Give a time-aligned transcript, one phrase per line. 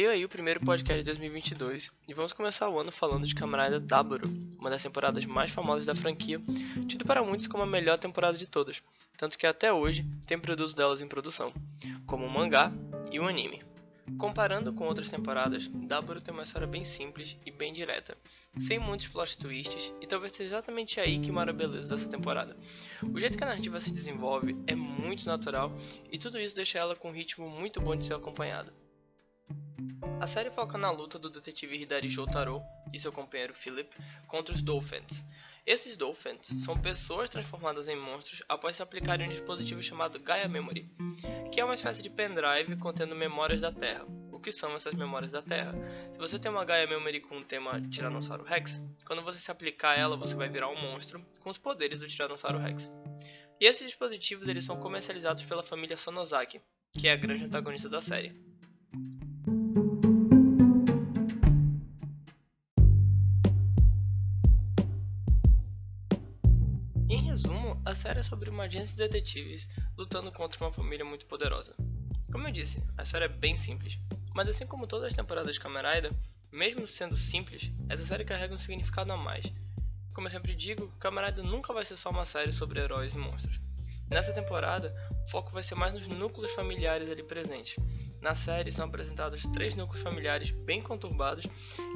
[0.00, 3.78] Veio aí o primeiro podcast de 2022 e vamos começar o ano falando de Camarada
[3.78, 6.40] Daburo, uma das temporadas mais famosas da franquia,
[6.88, 8.82] tido para muitos como a melhor temporada de todas,
[9.18, 11.52] tanto que até hoje tem produtos delas em produção,
[12.06, 12.72] como o mangá
[13.12, 13.62] e o anime.
[14.16, 18.16] Comparando com outras temporadas, Daburo tem uma história bem simples e bem direta,
[18.58, 22.56] sem muitos plot twists, e talvez seja exatamente aí que mora a beleza dessa temporada.
[23.02, 25.76] O jeito que a narrativa se desenvolve é muito natural,
[26.10, 28.72] e tudo isso deixa ela com um ritmo muito bom de ser acompanhado.
[30.20, 33.88] A série foca na luta do detetive Hidari Shotaro e seu companheiro Philip
[34.26, 35.24] contra os Dolphins.
[35.66, 40.90] Esses Dolphins são pessoas transformadas em monstros após se aplicarem um dispositivo chamado Gaia Memory,
[41.50, 44.04] que é uma espécie de pendrive contendo memórias da Terra.
[44.30, 45.74] O que são essas memórias da Terra?
[46.12, 49.98] Se você tem uma Gaia Memory com o tema Tiranossauro Rex, quando você se aplicar
[49.98, 52.92] ela, você vai virar um monstro com os poderes do Tiranossauro Rex.
[53.58, 56.60] E esses dispositivos eles são comercializados pela família Sonozaki,
[56.92, 58.49] que é a grande antagonista da série.
[68.00, 71.76] Série é sobre uma agência de detetives lutando contra uma família muito poderosa.
[72.32, 73.98] Como eu disse, a história é bem simples,
[74.34, 75.82] mas assim como todas as temporadas de Kamen
[76.50, 79.52] mesmo sendo simples, essa série carrega um significado a mais.
[80.14, 83.60] Como eu sempre digo, Kamen nunca vai ser só uma série sobre heróis e monstros.
[84.08, 84.94] Nessa temporada,
[85.26, 87.76] o foco vai ser mais nos núcleos familiares ali presentes.
[88.18, 91.44] Na série são apresentados três núcleos familiares bem conturbados,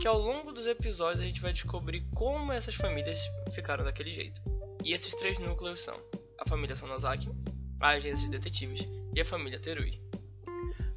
[0.00, 3.20] que ao longo dos episódios a gente vai descobrir como essas famílias
[3.52, 4.42] ficaram daquele jeito.
[4.84, 5.98] E esses três núcleos são
[6.38, 7.30] a família Sonozaki,
[7.80, 10.00] a agência de detetives e a família Terui.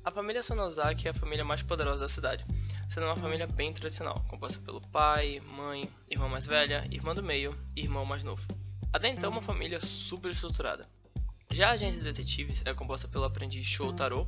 [0.03, 2.45] A família Sonozaki é a família mais poderosa da cidade,
[2.89, 7.58] sendo uma família bem tradicional, composta pelo pai, mãe, irmã mais velha, irmã do meio
[7.75, 8.42] e irmão mais novo.
[8.92, 10.88] Até então, uma família super estruturada.
[11.52, 14.27] Já a agência de detetives é composta pelo aprendiz Shotaro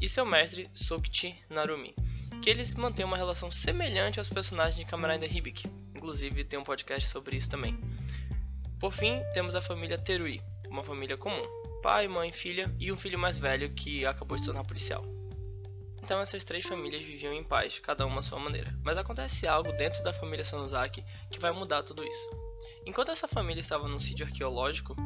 [0.00, 1.94] e seu mestre Sokichi Narumi,
[2.42, 5.68] que eles mantêm uma relação semelhante aos personagens de Kamen Rider Hibiki.
[5.94, 7.78] Inclusive, tem um podcast sobre isso também.
[8.80, 11.46] Por fim, temos a família Terui, uma família comum:
[11.82, 15.04] pai, mãe, filha e um filho mais velho que acabou de se tornar policial.
[16.02, 18.74] Então essas três famílias viviam em paz, cada uma à sua maneira.
[18.82, 22.30] Mas acontece algo dentro da família Sonozaki que vai mudar tudo isso.
[22.86, 24.96] Enquanto essa família estava num sítio arqueológico,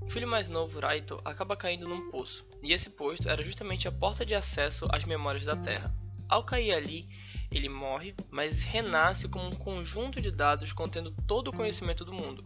[0.00, 3.92] o filho mais novo, Raito, acaba caindo num poço, e esse poço era justamente a
[3.92, 5.92] porta de acesso às memórias da Terra.
[6.28, 7.08] Ao cair ali,
[7.50, 12.44] ele morre, mas renasce como um conjunto de dados contendo todo o conhecimento do mundo,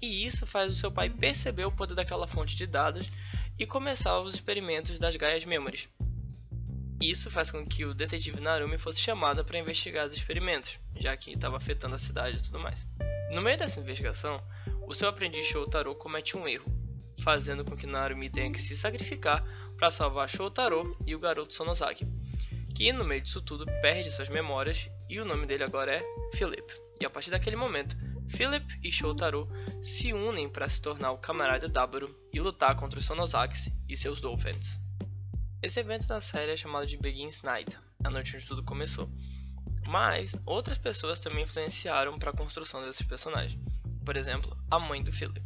[0.00, 3.10] e isso faz o seu pai perceber o poder daquela fonte de dados
[3.58, 5.88] e começar os experimentos das Gaias Memories.
[7.00, 11.32] Isso faz com que o detetive Narumi fosse chamado para investigar os experimentos, já que
[11.32, 12.86] estava afetando a cidade e tudo mais.
[13.30, 14.42] No meio dessa investigação,
[14.86, 16.72] o seu aprendiz Shotaro comete um erro,
[17.20, 19.44] fazendo com que Narumi tenha que se sacrificar
[19.76, 22.06] para salvar Shotaro e o garoto Sonozaki,
[22.74, 26.02] que no meio disso tudo perde suas memórias e o nome dele agora é
[26.34, 26.72] Philip.
[27.00, 27.96] E a partir daquele momento,
[28.28, 29.48] Philip e Shotaro
[29.82, 34.20] se unem para se tornar o camarada Daburo e lutar contra os Sonozakis e seus
[34.20, 34.80] Dolphins.
[35.62, 39.10] Esse evento na série é chamado de Begins Night, a noite onde tudo começou.
[39.86, 43.60] Mas outras pessoas também influenciaram para a construção desses personagens.
[44.04, 45.44] Por exemplo, a mãe do Philip.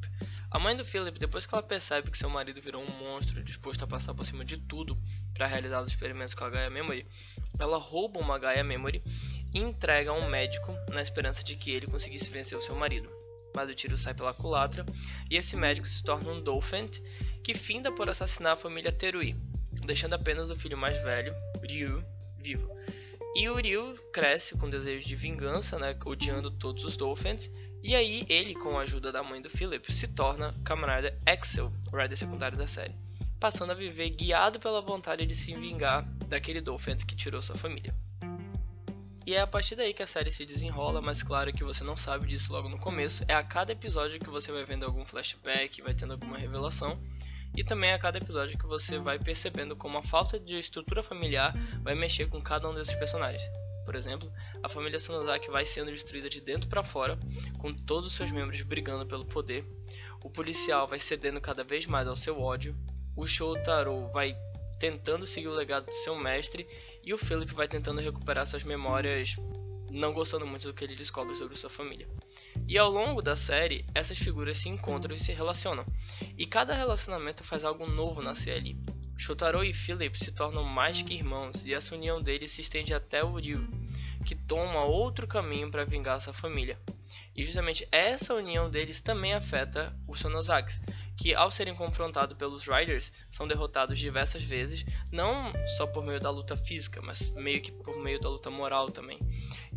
[0.51, 3.85] A mãe do Philip, depois que ela percebe que seu marido virou um monstro disposto
[3.85, 5.01] a passar por cima de tudo
[5.33, 7.07] para realizar os experimentos com a Gaia Memory,
[7.59, 9.03] ela rouba uma Gaia Memory
[9.59, 13.11] entrega a um médico na esperança de que ele conseguisse vencer o seu marido.
[13.55, 14.87] Mas o tiro sai pela culatra
[15.29, 16.89] e esse médico se torna um Dolphin
[17.43, 19.37] que finda por assassinar a família Terui,
[19.85, 22.05] deixando apenas o filho mais velho, Ryu,
[22.39, 22.71] vivo.
[23.35, 28.27] E o Ryu cresce com desejo de vingança, né, odiando todos os Dolphins, e aí
[28.29, 32.59] ele, com a ajuda da mãe do Philip, se torna camarada Axel, o rider secundário
[32.59, 32.95] da série,
[33.39, 37.95] passando a viver guiado pela vontade de se vingar daquele Dolphin que tirou sua família.
[39.27, 41.97] E é a partir daí que a série se desenrola, mas claro que você não
[41.97, 43.23] sabe disso logo no começo.
[43.29, 46.99] É a cada episódio que você vai vendo algum flashback, vai tendo alguma revelação.
[47.57, 51.03] E também é a cada episódio que você vai percebendo como a falta de estrutura
[51.03, 51.53] familiar
[51.83, 53.43] vai mexer com cada um desses personagens.
[53.85, 54.33] Por exemplo,
[54.63, 57.17] a família Sonozaki vai sendo destruída de dentro para fora,
[57.59, 59.65] com todos os seus membros brigando pelo poder.
[60.23, 62.77] O policial vai cedendo cada vez mais ao seu ódio.
[63.17, 64.37] O Shotaro vai
[64.81, 66.67] tentando seguir o legado do seu mestre
[67.05, 69.37] e o Philip vai tentando recuperar suas memórias,
[69.91, 72.09] não gostando muito do que ele descobre sobre sua família.
[72.67, 75.85] E ao longo da série, essas figuras se encontram e se relacionam,
[76.37, 78.77] e cada relacionamento faz algo novo nascer ali.
[79.19, 83.23] Shotaro e Philip se tornam mais que irmãos, e essa união deles se estende até
[83.23, 83.69] o Ryu,
[84.25, 86.79] que toma outro caminho para vingar sua família.
[87.37, 90.81] E justamente essa união deles também afeta os Sonozakis,
[91.21, 96.31] que ao serem confrontados pelos Riders, são derrotados diversas vezes, não só por meio da
[96.31, 99.19] luta física, mas meio que por meio da luta moral também.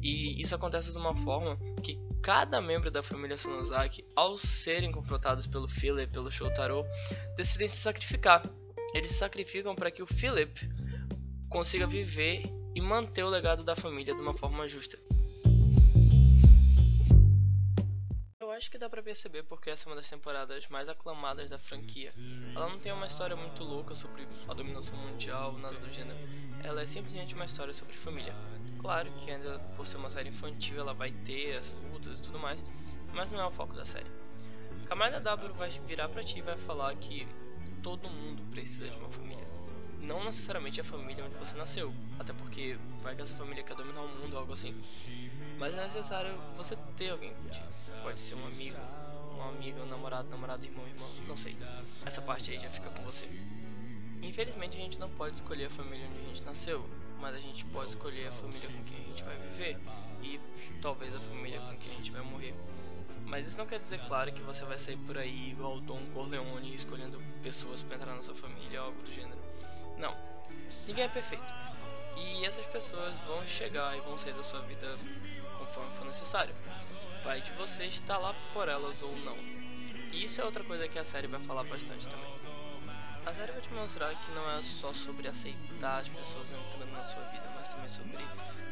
[0.01, 5.45] E isso acontece de uma forma que cada membro da família Sonozaki, ao serem confrontados
[5.45, 6.86] pelo Philip, pelo Shotaro,
[7.36, 8.42] decidem se sacrificar.
[8.94, 10.69] Eles se sacrificam para que o Philip
[11.50, 12.44] consiga viver
[12.74, 14.98] e manter o legado da família de uma forma justa.
[18.54, 22.12] Acho que dá pra perceber porque essa é uma das temporadas mais aclamadas da franquia.
[22.56, 26.18] Ela não tem uma história muito louca sobre a dominação mundial, nada do gênero.
[26.64, 28.34] Ela é simplesmente uma história sobre família.
[28.80, 32.40] Claro que ainda por ser uma série infantil ela vai ter as lutas e tudo
[32.40, 32.64] mais,
[33.14, 34.12] mas não é o foco da série.
[34.86, 37.28] Kamada W vai virar pra ti e vai falar que
[37.82, 39.53] todo mundo precisa de uma família.
[40.04, 44.02] Não necessariamente a família onde você nasceu, até porque vai que essa família quer dominar
[44.02, 44.76] o mundo ou algo assim.
[45.58, 47.66] Mas é necessário você ter alguém contigo.
[48.02, 48.78] Pode ser um amigo,
[49.34, 51.56] uma amiga, um namorado, namorado, irmão, irmão, não sei.
[52.06, 53.30] Essa parte aí já fica com você.
[54.22, 56.86] Infelizmente a gente não pode escolher a família onde a gente nasceu,
[57.22, 59.80] mas a gente pode escolher a família com quem a gente vai viver
[60.22, 60.40] e
[60.82, 62.54] talvez a família com quem a gente vai morrer.
[63.26, 66.06] Mas isso não quer dizer, claro, que você vai sair por aí igual o Don
[66.14, 69.40] Corleone escolhendo pessoas para entrar na sua família ou algo do gênero.
[69.98, 70.16] Não.
[70.88, 71.54] Ninguém é perfeito.
[72.16, 74.88] E essas pessoas vão chegar e vão sair da sua vida
[75.57, 76.56] conforme for necessário.
[77.24, 79.38] Vai de você estar lá por elas ou não.
[80.12, 82.34] E isso é outra coisa que a série vai falar bastante também.
[83.25, 87.04] A série vai te mostrar que não é só sobre aceitar as pessoas entrando na
[87.04, 88.24] sua vida, mas também sobre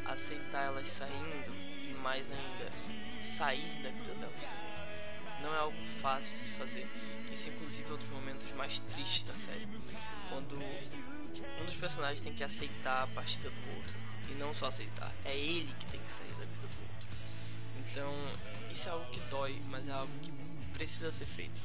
[0.05, 1.53] aceitar elas saindo
[1.89, 2.69] e mais ainda,
[3.21, 5.41] sair da vida delas também.
[5.41, 6.85] Não é algo fácil de se fazer.
[7.31, 9.67] Isso inclusive é um dos momentos mais tristes da série.
[10.29, 13.93] Quando um dos personagens tem que aceitar a partida do outro.
[14.29, 17.07] E não só aceitar, é ele que tem que sair da vida do outro.
[17.79, 18.13] Então,
[18.71, 20.31] isso é algo que dói, mas é algo que
[20.73, 21.61] precisa ser feito.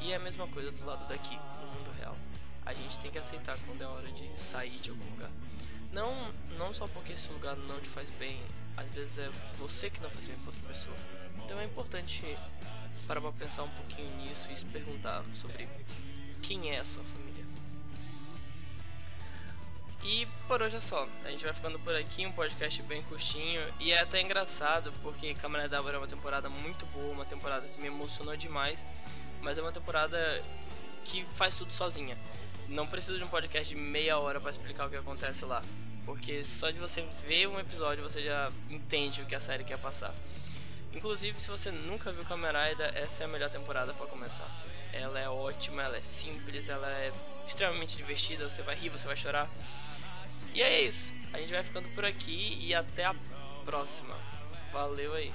[0.00, 2.16] E é a mesma coisa do lado daqui, no mundo real.
[2.64, 5.30] A gente tem que aceitar quando é hora de sair de algum lugar.
[5.92, 8.40] Não, não só porque esse lugar não te faz bem,
[8.76, 10.96] às vezes é você que não faz bem para outra pessoa.
[11.44, 12.36] Então é importante
[13.06, 15.68] para pensar um pouquinho nisso e se perguntar sobre
[16.42, 17.44] quem é a sua família.
[20.04, 21.08] E por hoje é só.
[21.24, 23.62] A gente vai ficando por aqui, um podcast bem curtinho.
[23.80, 27.80] E é até engraçado, porque Câmara da é uma temporada muito boa, uma temporada que
[27.80, 28.86] me emocionou demais.
[29.40, 30.42] Mas é uma temporada
[31.04, 32.18] que faz tudo sozinha.
[32.68, 35.62] Não precisa de um podcast de meia hora para explicar o que acontece lá.
[36.04, 39.78] Porque só de você ver um episódio você já entende o que a série quer
[39.78, 40.14] passar.
[40.94, 42.50] Inclusive, se você nunca viu Kamen
[42.94, 44.48] essa é a melhor temporada para começar.
[44.92, 47.12] Ela é ótima, ela é simples, ela é
[47.46, 49.50] extremamente divertida, você vai rir, você vai chorar.
[50.54, 51.12] E é isso.
[51.32, 53.14] A gente vai ficando por aqui e até a
[53.64, 54.16] próxima.
[54.72, 55.32] Valeu aí.